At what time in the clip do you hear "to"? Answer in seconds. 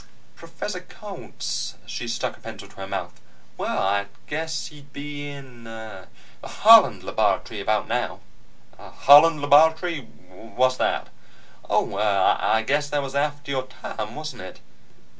2.67-2.75